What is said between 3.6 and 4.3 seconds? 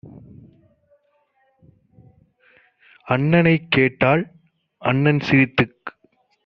கேட்டாள்.